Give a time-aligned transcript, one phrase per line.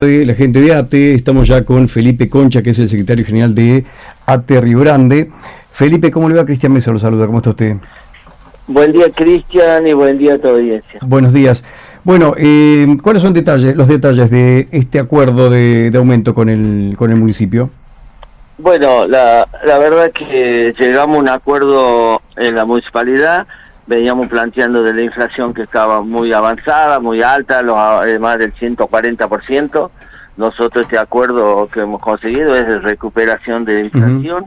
[0.00, 3.52] de la gente de ATE, estamos ya con Felipe Concha, que es el secretario general
[3.52, 3.84] de
[4.26, 5.28] ATE Río Grande.
[5.72, 6.44] Felipe, ¿cómo le va?
[6.44, 7.74] Cristian Mesa lo saluda, ¿cómo está usted?
[8.68, 11.00] Buen día, Cristian, y buen día a tu audiencia.
[11.02, 11.64] Buenos días.
[12.04, 16.94] Bueno, eh, ¿cuáles son detalles, los detalles de este acuerdo de, de, aumento con el,
[16.96, 17.68] con el municipio?
[18.56, 23.48] Bueno, la, la verdad que llegamos a un acuerdo en la municipalidad
[23.88, 28.52] veníamos planteando de la inflación que estaba muy avanzada, muy alta, los, eh, más del
[28.52, 29.90] 140%.
[30.36, 34.44] Nosotros este acuerdo que hemos conseguido es de recuperación de inflación.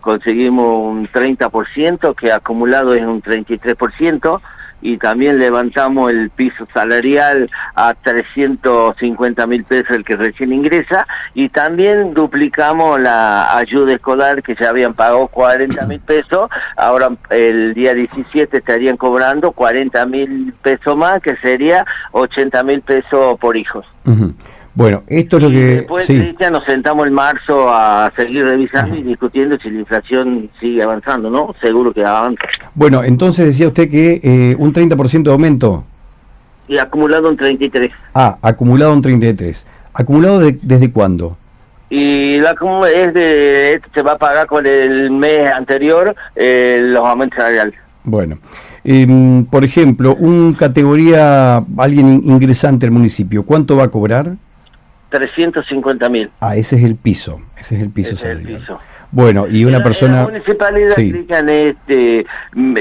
[0.00, 4.40] Conseguimos un 30%, que acumulado es un 33%
[4.82, 11.48] y también levantamos el piso salarial a 350 mil pesos el que recién ingresa y
[11.48, 17.94] también duplicamos la ayuda escolar que ya habían pagado 40 mil pesos, ahora el día
[17.94, 23.86] 17 estarían cobrando 40 mil pesos más, que sería 80 mil pesos por hijos.
[24.76, 25.76] Bueno, esto es lo que...
[25.76, 26.06] Después,
[26.38, 31.30] ya nos sentamos en marzo a seguir revisando y discutiendo si la inflación sigue avanzando,
[31.30, 31.54] ¿no?
[31.62, 32.44] Seguro que avanza.
[32.74, 35.82] Bueno, entonces decía usted que eh, un 30% de aumento.
[36.68, 37.90] Y acumulado un 33.
[38.12, 39.64] Ah, acumulado un 33.
[39.94, 41.38] ¿Acumulado desde cuándo?
[41.88, 42.54] Y la
[42.92, 47.76] es de, se va a pagar con el mes anterior eh, los aumentos salariales.
[48.04, 48.36] Bueno.
[48.84, 54.36] Eh, por ejemplo, un categoría, alguien ingresante al municipio, ¿cuánto va a cobrar?
[55.10, 56.30] 350 mil.
[56.40, 58.16] Ah, ese es el piso, ese es el piso
[59.10, 60.22] Bueno, y una persona...
[60.22, 61.26] La municipalidad sí.
[61.28, 62.26] este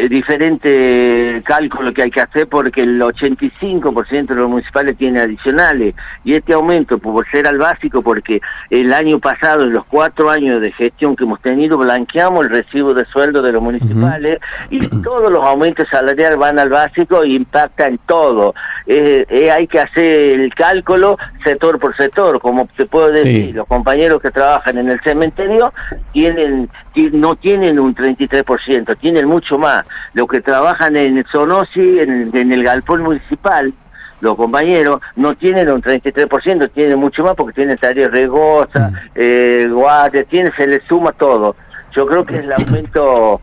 [0.09, 6.33] diferente cálculo que hay que hacer porque el 85% de los municipales tiene adicionales y
[6.33, 10.71] este aumento por ser al básico porque el año pasado, en los cuatro años de
[10.71, 14.39] gestión que hemos tenido, blanqueamos el recibo de sueldo de los municipales
[14.69, 18.55] y todos los aumentos salariales van al básico e impactan todo.
[18.87, 23.67] Eh, eh, hay que hacer el cálculo sector por sector, como se puede decir, los
[23.67, 25.73] compañeros que trabajan en el cementerio
[26.15, 26.69] tienen
[27.11, 29.85] no tienen un 33%, tienen mucho más.
[30.13, 33.73] Los que trabajan en el Sonosi, en, en el galpón municipal,
[34.21, 38.95] los compañeros no tienen un 33%, tienen mucho más porque tienen tareas regosa, mm.
[39.15, 41.57] eh, guardia, tienen, se les suma todo.
[41.93, 43.41] Yo creo que el aumento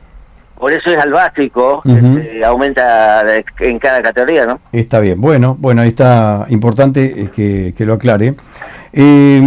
[0.59, 3.23] por eso es al básico, este, aumenta
[3.59, 4.61] en cada categoría, ¿no?
[4.73, 8.35] Está bien, bueno, bueno, ahí está importante eh, que, que lo aclare.
[8.93, 9.43] Eh,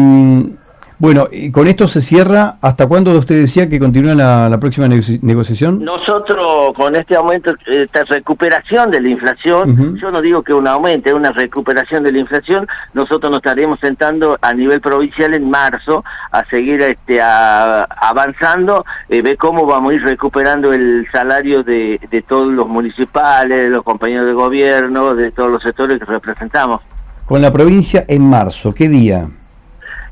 [0.97, 2.55] bueno, y con esto se cierra.
[2.61, 5.83] ¿Hasta cuándo usted decía que continúa la, próxima negociación?
[5.83, 11.09] Nosotros, con este aumento, esta recuperación de la inflación, yo no digo que un aumento,
[11.09, 12.67] es una recuperación de la inflación.
[12.93, 19.37] Nosotros nos estaremos sentando a nivel provincial en marzo a seguir este, avanzando, eh, ver
[19.37, 24.27] cómo vamos a ir recuperando el salario de, de todos los municipales, de los compañeros
[24.27, 26.81] de gobierno, de todos los sectores que representamos.
[27.25, 29.27] Con la provincia en marzo, ¿qué día?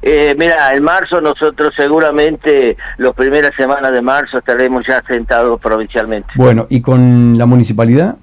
[0.06, 6.34] Eh, mira, en marzo nosotros seguramente, las primeras semanas de marzo estaremos ya sentados provincialmente.
[6.36, 8.18] Bueno, ¿y con la municipalidad?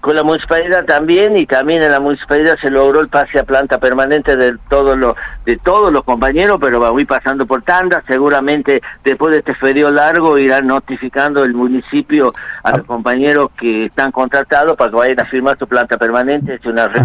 [0.00, 3.78] Con la municipalidad también y también en la municipalidad se logró el pase a planta
[3.78, 9.32] permanente de todos los de todos los compañeros, pero voy pasando por tanda, seguramente después
[9.32, 12.30] de este feriado largo irán notificando el municipio
[12.62, 12.86] a los ah.
[12.86, 17.02] compañeros que están contratados para que vayan a firmar su planta permanente, es una red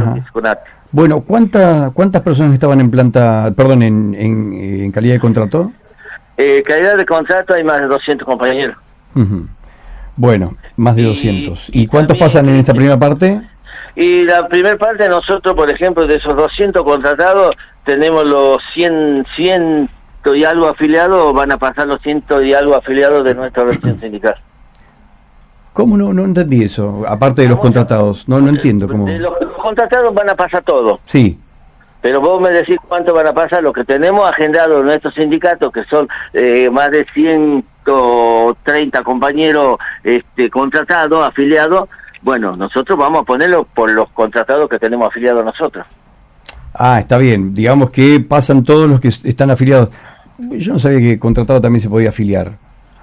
[0.94, 5.72] bueno, ¿cuántas cuántas personas estaban en planta, perdón, en, en, calidad de contrato?
[6.38, 8.78] Eh, calidad de contrato hay más de 200 compañeros.
[10.16, 11.72] Bueno, más de 200.
[11.74, 13.42] ¿Y cuántos pasan en esta primera parte?
[13.96, 17.56] Y la primera parte nosotros, por ejemplo, de esos 200 contratados,
[17.86, 19.90] tenemos los 100, 100
[20.36, 24.36] y algo afiliados, van a pasar los 100 y algo afiliados de nuestra versión sindical.
[25.74, 27.04] ¿Cómo no, no entendí eso?
[27.08, 29.08] Aparte de los contratados, no, no entiendo cómo...
[29.10, 31.00] Los contratados van a pasar todo.
[31.06, 31.38] Sí.
[32.00, 35.72] Pero vos me decís cuánto van a pasar lo que tenemos agendado en nuestros sindicatos,
[35.72, 41.90] que son eh, más de 130 compañeros este, contratados, afiliados.
[42.22, 45.86] Bueno, nosotros vamos a ponerlo por los contratados que tenemos afiliados nosotros.
[46.74, 47.54] Ah, está bien.
[47.54, 49.90] Digamos que pasan todos los que están afiliados.
[50.38, 52.52] Yo no sabía que contratado también se podía afiliar.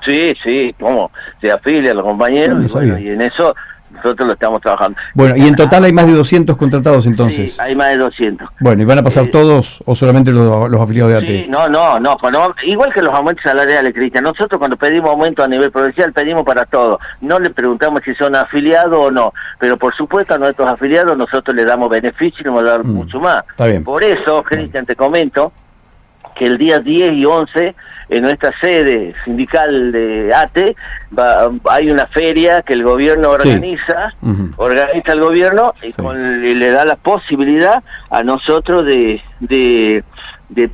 [0.04, 1.10] Sí, sí, como
[1.40, 3.54] se afilian los compañeros y, en eso
[3.90, 4.98] nosotros lo estamos trabajando.
[5.14, 7.54] Bueno, y en total hay más de 200 contratados entonces.
[7.54, 8.48] Sí, hay más de 200.
[8.60, 11.26] Bueno, ¿y van a pasar eh, todos o solamente los, afiliados de AT?
[11.26, 12.16] Sí, no, no, no,
[12.62, 14.24] igual que los aumentos salariales, Cristian.
[14.24, 17.00] Nosotros cuando pedimos aumento a nivel provincial pedimos para todos.
[17.20, 21.54] No le preguntamos si son afiliados o no, pero por supuesto a nuestros afiliados nosotros
[21.54, 23.44] les damos beneficio y nos vamos a dar mm, mucho más.
[23.50, 23.84] Está bien.
[23.84, 25.52] Por eso, Cristian, te comento
[26.34, 27.74] que el día 10 y 11
[28.10, 30.76] en nuestra sede sindical de ATE
[31.68, 34.12] hay una feria que el gobierno organiza,
[34.56, 40.02] organiza el gobierno y, le da la posibilidad a nosotros de, de,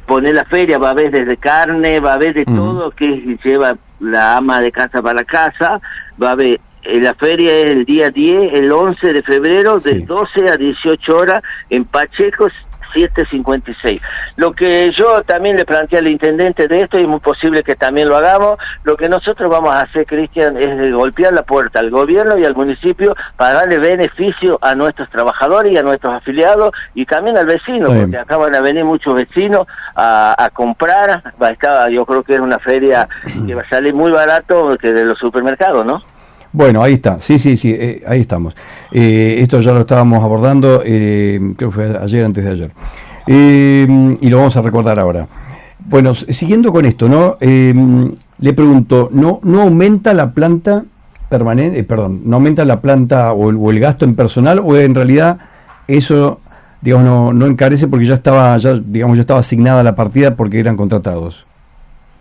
[0.07, 3.77] poner la feria, va a haber desde carne, va a haber de todo que lleva
[4.01, 5.81] la ama de casa para casa,
[6.21, 10.01] va a haber eh, la feria es el día 10, el 11 de febrero, de
[10.01, 12.49] 12 a 18 horas en Pacheco,
[12.97, 14.01] 756.
[14.37, 17.77] Lo que yo también le planteé al intendente de esto, y es muy posible que
[17.77, 21.91] también lo hagamos, lo que nosotros vamos a hacer, Cristian, es golpear la puerta al
[21.91, 27.05] gobierno y al municipio para darle beneficio a nuestros trabajadores y a nuestros afiliados y
[27.05, 31.23] también al vecino, porque acaban de venir muchos vecinos a, comprar.
[31.41, 33.09] Va a estar, yo creo que es una feria
[33.47, 36.01] que va a salir muy barato que de los supermercados, ¿no?
[36.57, 38.57] Bueno, ahí está, sí, sí, sí, eh, ahí estamos.
[38.91, 42.71] Eh, esto ya lo estábamos abordando, eh, creo que fue ayer, antes de ayer.
[43.27, 45.29] y lo vamos a recordar ahora.
[45.81, 47.37] Bueno, siguiendo con esto, ¿no?
[47.39, 50.85] le pregunto, ¿no, ¿no aumenta la planta
[51.29, 55.37] permanente, perdón, no aumenta la planta o el, gasto en personal o en realidad
[55.87, 56.41] eso,
[56.81, 60.59] digamos, no, no encarece porque ya estaba, ya, digamos, ya estaba asignada la partida porque
[60.59, 61.45] eran contratados?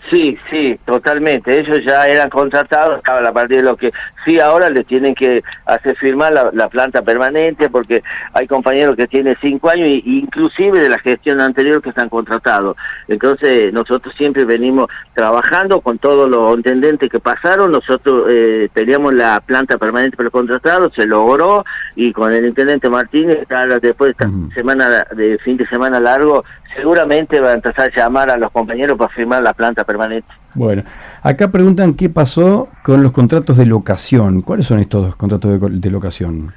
[0.10, 1.60] Sí, sí, totalmente.
[1.60, 3.92] Ellos ya eran contratados, a partir de lo que
[4.26, 9.38] sí ahora les tienen que hacer firmar la, planta permanente porque hay compañeros que tienen
[9.40, 12.76] cinco años e inclusive de la gestión anterior que están contratados.
[13.08, 17.72] Entonces nosotros siempre venimos trabajando con todos los intendentes que pasaron.
[17.72, 21.64] Nosotros eh, teníamos la planta permanente para contratado, se logró
[21.96, 23.48] y con el intendente Martínez,
[23.82, 26.44] después de esta semana de fin de semana largo,
[26.76, 30.28] seguramente va a empezar a llamar a los compañeros para firmar la planta permanente.
[30.56, 30.84] Bueno,
[31.22, 34.42] acá preguntan qué pasó con los contratos de locación.
[34.42, 36.54] ¿Cuáles son estos contratos de, locación?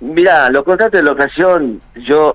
[0.00, 2.34] Mira, los contratos de locación, yo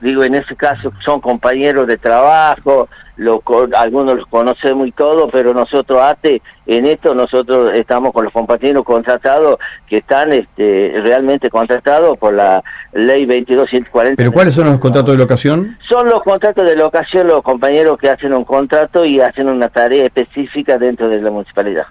[0.00, 2.88] digo, en ese caso son compañeros de trabajo,
[3.22, 3.42] lo,
[3.76, 8.84] algunos los conocemos y todo, pero nosotros ATE, en esto nosotros estamos con los compañeros
[8.84, 9.58] contratados
[9.88, 14.16] que están este, realmente contratados por la ley 2240.
[14.16, 15.76] ¿Pero cuáles son los contratos de locación?
[15.88, 20.04] Son los contratos de locación, los compañeros que hacen un contrato y hacen una tarea
[20.04, 21.86] específica dentro de la municipalidad.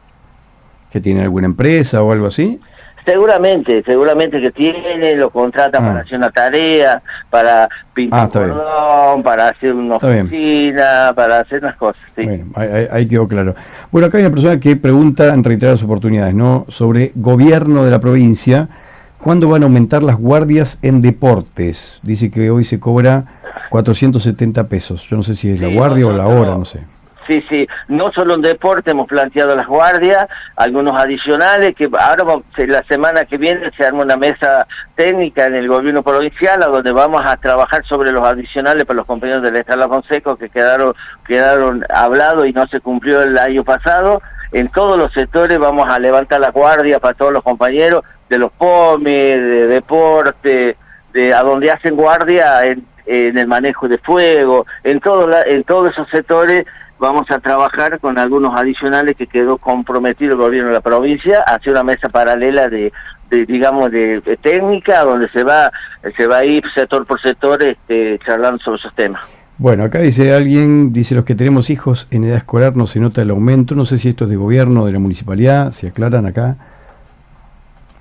[0.92, 2.60] ¿Que tienen alguna empresa o algo así?
[3.06, 6.02] Seguramente, seguramente que tiene, lo contratan para ah.
[6.02, 11.76] hacer una tarea, para pintar ah, un cordón, para hacer una oficina, para hacer unas
[11.76, 12.02] cosas.
[12.16, 13.56] Bueno, ahí, quedó claro.
[13.92, 16.66] Bueno, acá hay una persona que pregunta en reiteradas oportunidades, ¿no?
[16.68, 18.70] Sobre gobierno de la provincia,
[19.18, 22.00] ¿cuándo van a aumentar las guardias en deportes?
[22.04, 23.26] Dice que hoy se cobra
[23.72, 25.08] 470 pesos.
[25.10, 26.82] Yo no sé si es la guardia o la hora, no sé.
[27.28, 32.26] Sí, sí, no solo en deporte hemos planteado las guardias, algunos adicionales, que ahora
[32.58, 34.66] la semana que viene se arma una mesa
[34.96, 39.06] técnica en el gobierno provincial, a donde vamos a trabajar sobre los adicionales para los
[39.06, 40.96] compañeros del Estado Fonseca que quedaron,
[41.26, 44.22] quedaron hablados y no se cumplió el año pasado.
[44.52, 48.52] En todos los sectores vamos a levantar la guardia para todos los compañeros de los
[48.52, 50.76] POME, de deporte,
[51.14, 55.92] de a donde hacen guardia en, en el manejo de fuego, en, todo en todos
[55.92, 56.66] esos sectores
[57.02, 61.72] vamos a trabajar con algunos adicionales que quedó comprometido el gobierno de la provincia hacia
[61.72, 62.94] una mesa paralela de,
[63.32, 65.72] digamos de, técnica donde se va
[66.16, 69.22] se va a ir sector por sector este, charlando sobre esos temas.
[69.58, 73.24] Bueno, acá dice alguien, dice los que tenemos hijos en edad escolar no se nota
[73.24, 76.58] el aumento, no sé si esto es de gobierno, de la municipalidad, si aclaran acá.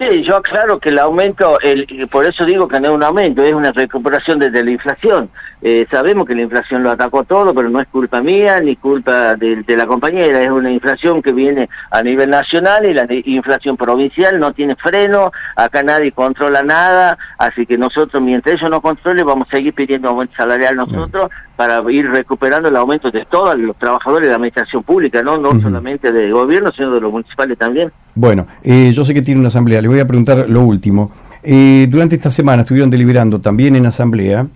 [0.00, 3.42] Sí, yo aclaro que el aumento, el, por eso digo que no es un aumento,
[3.42, 5.28] es una recuperación desde la inflación.
[5.60, 9.36] Eh, sabemos que la inflación lo atacó todo, pero no es culpa mía ni culpa
[9.36, 14.40] de, la compañera, es una inflación que viene a nivel nacional y la inflación provincial
[14.40, 19.48] no tiene freno, acá nadie controla nada, así que nosotros mientras ellos no controlen vamos
[19.48, 24.22] a seguir pidiendo aumento salarial nosotros para ir recuperando el aumento de todos los trabajadores
[24.22, 27.92] de la administración pública, no, no solamente del gobierno, sino de los municipales también.
[28.20, 31.10] Bueno, eh, yo sé que tiene una asamblea, le voy a preguntar lo último.
[31.42, 34.46] Eh, durante esta semana estuvieron deliberando también en asamblea,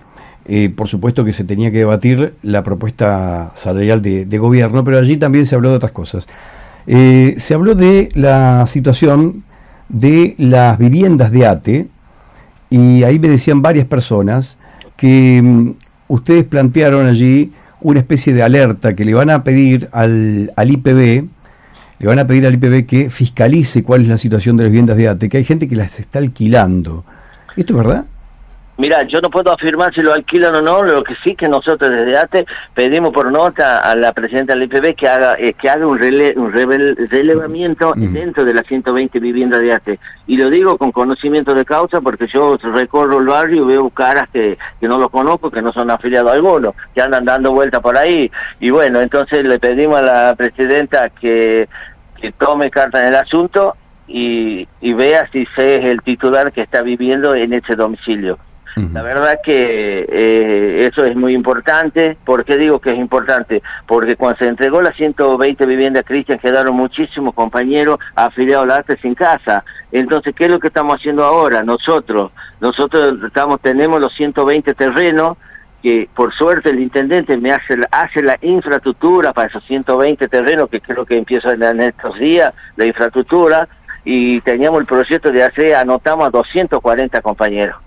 [0.47, 5.16] eh, por supuesto que se tenía que debatir la propuesta salarial de, gobierno, pero allí
[5.16, 6.26] también se habló de otras cosas.
[6.87, 9.44] se habló de la situación
[9.88, 11.88] de las viviendas de ATE,
[12.68, 14.59] y ahí me decían varias personas
[14.99, 15.71] que mm,
[16.09, 21.28] ustedes plantearon allí una especie de alerta que le van a pedir al, al IPB,
[21.99, 24.97] le van a pedir al IPB que fiscalice cuál es la situación de las viviendas
[24.97, 27.05] de ATE, que hay gente que las está alquilando.
[27.57, 28.05] ¿Esto es verdad?
[28.76, 31.93] Mira, yo no puedo afirmar si lo alquilan o no, lo que sí que nosotros
[31.93, 35.87] desde ATE pedimos por nota a la presidenta del IPB que haga eh, que haga
[35.87, 40.00] un, un relevamiento dentro de las 120 viviendas de ATE.
[40.26, 44.28] Y lo digo con conocimiento de causa porque yo recorro el barrio y veo caras
[44.31, 47.81] que, que no los conozco, que no son afiliados a alguno, que andan dando vueltas
[47.81, 48.28] por ahí.
[48.59, 51.69] Y bueno, entonces le pedimos a la presidenta que,
[52.21, 53.76] que tome carta en el asunto
[54.09, 58.37] y, y vea si se es el titular que está viviendo en ese domicilio.
[58.76, 62.16] La verdad que eh, eso es muy importante.
[62.25, 63.62] ¿Por qué digo que es importante?
[63.87, 68.97] Porque cuando se entregó las 120 viviendas Cristian quedaron muchísimos compañeros afiliados a la ARTE
[68.97, 69.64] sin casa.
[69.93, 71.62] Entonces, ¿qué es lo que estamos haciendo ahora?
[71.62, 75.38] Nosotros, nosotros estamos, tenemos los 120 terrenos
[75.81, 80.81] que por suerte el intendente me hace, hace la infraestructura para esos 120 terrenos que
[80.81, 83.69] creo que empieza en estos días, la infraestructura,
[84.04, 87.84] y teníamos el proyecto de hacer, anotamos a 240 compañeros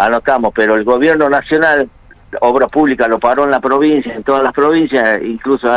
[0.00, 1.88] anotamos, pero el gobierno nacional,
[2.40, 5.68] obra pública lo paró en la provincia, en todas las provincias, incluso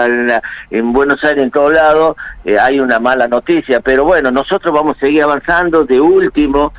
[0.69, 2.15] en, Buenos Aires, en todos lados,
[2.45, 6.71] eh, hay una mala noticia, pero bueno, nosotros vamos a seguir avanzando, de último,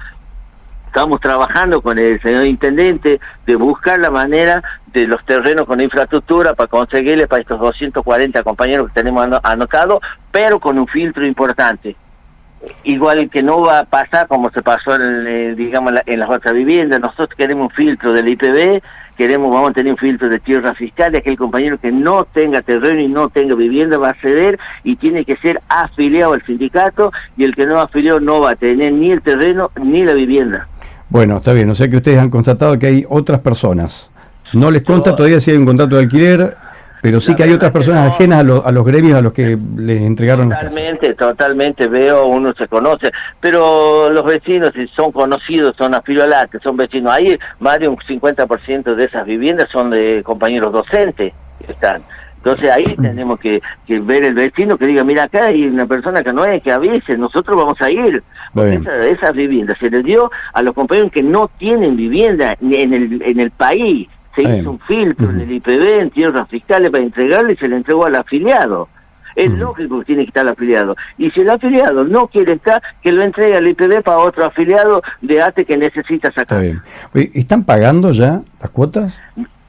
[0.87, 6.55] estamos trabajando con el señor intendente de buscar la manera de los terrenos con infraestructura
[6.55, 11.97] para conseguirle para estos 240 compañeros que tenemos anotados, pero con un filtro importante
[12.85, 16.54] igual que no va a pasar como se pasó en, eh, digamos en las otras
[16.54, 17.00] viviendas.
[17.00, 18.83] Nosotros queremos un filtro del IPB
[19.16, 22.62] queremos vamos a tener un filtro de tierra fiscal y aquel compañero que no tenga
[22.62, 27.12] terreno y no tenga vivienda va a ceder y tiene que ser afiliado al sindicato
[27.37, 30.66] y el que no afiliado no va a tener ni el terreno ni la vivienda.
[31.09, 31.71] Bueno está bien.
[31.71, 34.11] O sea que ustedes han constatado que hay otras personas.
[34.52, 36.56] No les consta todavía si hay un contrato de alquiler
[37.05, 40.49] pero sí que hay otras personas ajenas a, los gremios a los que les entregaron
[40.49, 45.95] totalmente totalmente veo uno se conoce pero los vecinos si son conocidos son
[46.51, 51.35] que son vecinos ahí más de un 50% de esas viviendas son de compañeros docentes
[51.65, 52.03] que están.
[52.37, 56.33] Entonces ahí tenemos que, ver el vecino que diga, mira, acá hay una persona que
[56.33, 58.23] no es, que avise, nosotros vamos a ir.
[58.55, 63.23] Esa, esas viviendas se les dio a los compañeros que no tienen vivienda en el,
[63.23, 67.53] en el país se hizo un filtro en el IPB, en tierras fiscales para entregarle
[67.55, 68.88] y se le entregó al afiliado.
[69.37, 70.97] Es lógico que tiene que estar el afiliado.
[71.19, 75.03] Y si el afiliado no quiere estar, que lo entregue al IPB para otro afiliado
[75.23, 76.62] de ATE que necesita sacar.
[77.12, 79.21] ¿Están pagando ya las cuotas?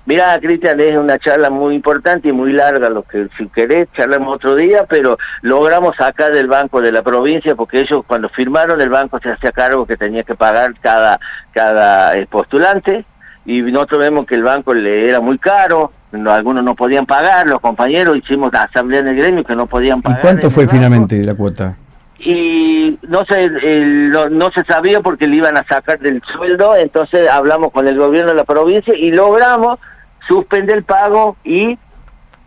[0.07, 4.36] Mira, Cristian, es una charla muy importante y muy larga, lo que si querés charlamos
[4.36, 8.89] otro día, pero logramos sacar del banco de la provincia, porque ellos cuando firmaron el
[8.89, 11.19] banco se hacía cargo que tenía que pagar cada,
[11.51, 13.03] cada eh, postulante,
[13.45, 15.91] y nosotros vemos que el banco le era muy caro,
[16.27, 20.01] algunos no podían pagar, los compañeros hicimos la asamblea en el gremio que no podían
[20.01, 20.19] pagar.
[20.19, 21.75] ¿Y cuánto fue finalmente la cuota?
[22.17, 27.71] Y no se, no, se sabía porque le iban a sacar del sueldo, entonces hablamos
[27.71, 29.79] con el gobierno de la provincia y logramos
[30.27, 31.77] suspender el pago y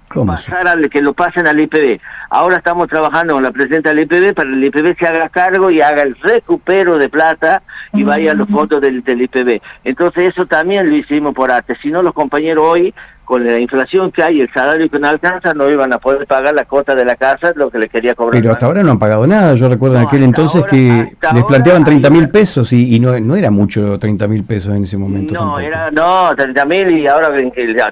[0.08, 2.00] pasar al, que lo pasen al IPB.
[2.30, 5.70] Ahora estamos trabajando con la presidenta del IPB para que el IPB se haga cargo
[5.70, 7.62] y haga el recupero de plata
[7.92, 9.60] y vaya a los fondos del, del IPB.
[9.84, 11.76] Entonces eso también lo hicimos por arte.
[11.80, 12.94] Si no, los compañeros hoy
[13.28, 16.54] con la inflación que hay, el salario que no alcanza, no iban a poder pagar
[16.54, 18.40] la cuota de la casa, lo que le quería cobrar.
[18.40, 19.54] Pero hasta ahora no han pagado nada.
[19.54, 23.50] Yo recuerdo en aquel entonces que les planteaban 30 mil pesos y, no, no era
[23.50, 25.35] mucho 30 mil pesos en ese momento.
[25.35, 27.30] No, era no 30 mil y ahora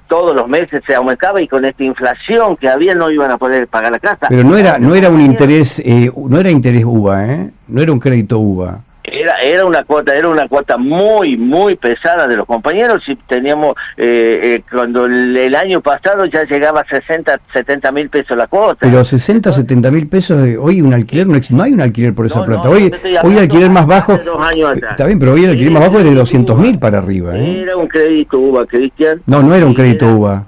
[0.09, 3.69] todos los meses se aumentaba y con esta inflación que había no iban a poder
[3.69, 4.29] pagar la casa.
[4.31, 7.51] Pero no era no era un interés eh, no era interés UVA, ¿eh?
[7.69, 8.86] No era un crédito UVA
[9.21, 13.03] era era una cuota era una cuota muy muy pesada de los compañeros.
[13.09, 18.37] Y teníamos eh, eh, cuando el, año pasado ya llegaba a 60 70 mil pesos
[18.37, 18.79] la cuota.
[18.81, 22.45] Pero 60 70 mil pesos eh, hoy un alquiler no, hay un alquiler por esa
[22.45, 22.69] plata.
[22.69, 22.93] hoy
[23.23, 26.15] hoy el alquiler más bajo está bien pero hoy el alquiler más bajo es de
[26.15, 29.21] 200 mil para arriba era un crédito UVA Cristian.
[29.27, 30.45] No no era un crédito UVA.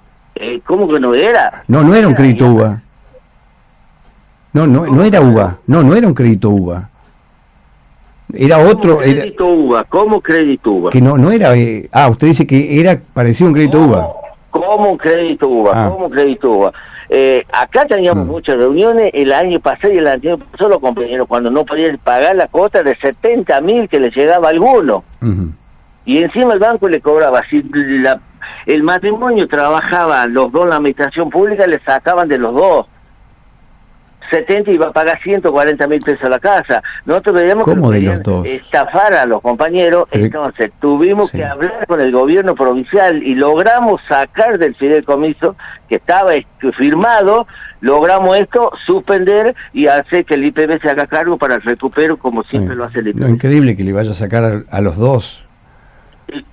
[0.64, 1.62] ¿cómo que no era?
[1.68, 2.82] no no era un crédito UVA.
[4.52, 5.58] No no no era UVA.
[5.66, 6.88] No no era un crédito UVA
[8.34, 8.98] era otro.
[8.98, 10.90] Crédito UVA, ¿cómo crédito UVA?
[10.90, 11.56] Que no, no era.
[11.56, 14.08] Eh, ah, usted dice que era parecido a un crédito UVA.
[14.50, 15.72] ¿Cómo un crédito UVA?
[15.74, 15.90] Ah.
[15.90, 16.72] ¿Cómo crédito UVA?
[17.10, 18.30] Eh, acá teníamos mm.
[18.30, 22.36] muchas reuniones, el año pasado y el año pasado los compañeros cuando no podían pagar
[22.36, 25.04] la cuota de 70 mil que les llegaba a alguno.
[26.04, 27.62] Y encima el banco le cobraba, si
[28.66, 32.86] el matrimonio trabajaba los dos en la administración pública, le sacaban de los dos.
[34.30, 36.82] 70 iba a pagar 140 mil pesos a la casa.
[37.04, 43.22] Nosotros veíamos que estafar a los compañeros, entonces tuvimos que hablar con el gobierno provincial
[43.22, 45.56] y logramos sacar del fideicomiso
[45.88, 46.32] que estaba
[46.76, 47.46] firmado,
[47.80, 52.42] logramos esto, suspender y hacer que el IPB se haga cargo para el recupero como
[52.44, 53.28] siempre lo hace el IPB.
[53.28, 55.44] increíble que le vaya a sacar a, los dos.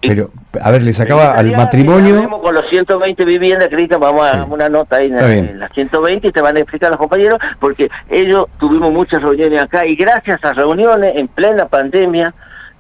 [0.01, 0.29] Pero,
[0.61, 2.29] a ver, le sacaba al matrimonio...
[2.29, 6.41] Con los 120 viviendas, Cristian, vamos a una nota ahí en, las 120 y te
[6.41, 11.15] van a explicar los compañeros, porque ellos tuvimos muchas reuniones acá y gracias a reuniones
[11.15, 12.33] en plena pandemia,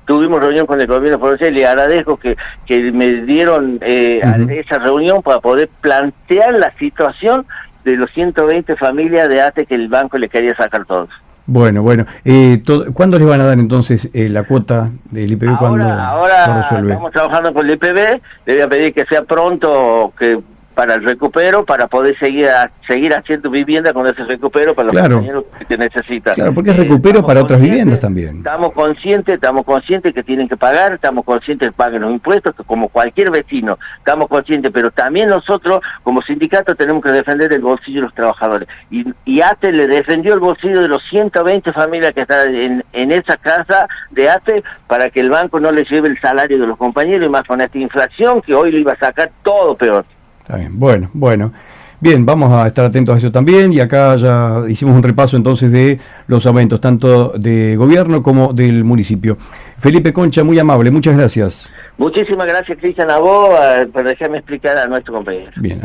[0.05, 4.77] tuvimos reunión con el gobierno provincial y le agradezco que, que me dieron eh, esa
[4.77, 7.45] reunión para poder plantear la situación
[7.83, 11.09] de los 120 familias de ATE que el banco le quería sacar todos.
[11.47, 12.05] Bueno, bueno.
[12.23, 15.49] Eh, ¿Cuándo les van a dar entonces eh, la cuota del IPB?
[15.59, 18.21] Ahora, ahora estamos trabajando con el IPB.
[18.45, 20.39] Le voy a pedir que sea pronto, que
[20.75, 22.49] para el recupero, para poder seguir
[22.85, 26.35] seguir haciendo vivienda con ese recupero para los compañeros que necesitan.
[26.35, 28.37] Claro, porque es recupero para otras viviendas también.
[28.37, 32.89] Estamos conscientes, estamos conscientes que tienen que pagar, estamos conscientes que paguen los impuestos, como
[32.89, 38.05] cualquier vecino, estamos conscientes, pero también nosotros como sindicato tenemos que defender el bolsillo de
[38.07, 38.67] los trabajadores.
[38.91, 43.11] Y, y ATE le defendió el bolsillo de los 120 familias que están en, en
[43.11, 46.77] esa casa de ATE para que el banco no les lleve el salario de los
[46.77, 50.05] compañeros y más con esta inflación que hoy lo iba a sacar todo peor.
[50.45, 51.51] Está bien, bueno, bueno.
[51.99, 55.71] Bien, vamos a estar atentos a eso también y acá ya hicimos un repaso entonces
[55.71, 55.97] de
[56.27, 59.39] los aumentos, tanto de gobierno como del municipio.
[59.79, 61.67] Felipe Concha, muy amable, muchas gracias.
[61.97, 63.49] Muchísimas gracias Cristian a vos
[63.91, 65.49] por dejarme explicar a nuestro compañero.
[65.55, 65.79] Bien,